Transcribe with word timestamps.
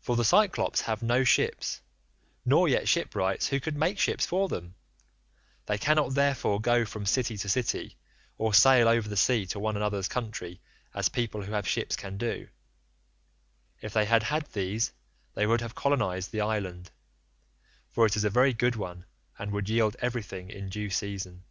For 0.00 0.16
the 0.16 0.24
Cyclopes 0.24 0.80
have 0.80 1.00
no 1.00 1.22
ships, 1.22 1.80
nor 2.44 2.66
yet 2.68 2.88
shipwrights 2.88 3.46
who 3.46 3.60
could 3.60 3.76
make 3.76 4.00
ships 4.00 4.26
for 4.26 4.48
them; 4.48 4.74
they 5.66 5.78
cannot 5.78 6.14
therefore 6.14 6.60
go 6.60 6.84
from 6.84 7.06
city 7.06 7.36
to 7.36 7.48
city, 7.48 7.96
or 8.36 8.52
sail 8.52 8.88
over 8.88 9.08
the 9.08 9.16
sea 9.16 9.46
to 9.46 9.60
one 9.60 9.76
another's 9.76 10.08
country 10.08 10.60
as 10.92 11.08
people 11.08 11.42
who 11.44 11.52
have 11.52 11.68
ships 11.68 11.94
can 11.94 12.18
do; 12.18 12.48
if 13.80 13.92
they 13.92 14.06
had 14.06 14.24
had 14.24 14.44
these 14.54 14.90
they 15.34 15.46
would 15.46 15.60
have 15.60 15.76
colonised 15.76 16.32
the 16.32 16.40
island,78 16.40 16.90
for 17.92 18.06
it 18.06 18.16
is 18.16 18.24
a 18.24 18.30
very 18.30 18.52
good 18.52 18.74
one, 18.74 19.04
and 19.38 19.52
would 19.52 19.68
yield 19.68 19.94
everything 20.00 20.50
in 20.50 20.68
due 20.68 20.90
season. 20.90 21.44